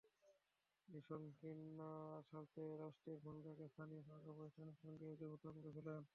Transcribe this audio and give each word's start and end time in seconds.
তিনি 0.79 0.99
সংকীর্ণ 1.09 1.79
স্বার্থে 2.29 2.63
রাষ্ট্রের 2.75 3.17
ভূমিকাকে 3.23 3.65
স্থানীয় 3.67 4.01
সরকার 4.03 4.31
প্রতিষ্ঠানের 4.37 4.77
সঙ্গে 4.81 5.05
একীভূত 5.07 5.43
করে 5.55 5.71
ফেলেন। 5.77 6.01